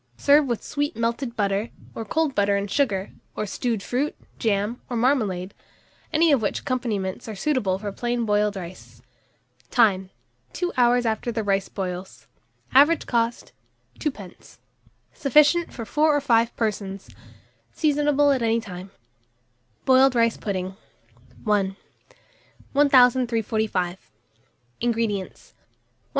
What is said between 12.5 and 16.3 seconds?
Average cost, 2d. Sufficient for 4 or